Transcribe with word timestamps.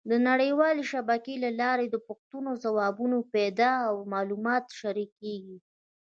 د 0.09 0.11
نړیوالې 0.29 0.83
شبکې 0.91 1.33
له 1.43 1.49
لارې 1.61 1.85
د 1.89 1.95
پوښتنو 2.07 2.51
ځوابونه 2.63 3.17
پیدا 3.35 3.71
او 3.89 3.95
معلومات 4.13 4.65
شریکېږي. 4.79 5.57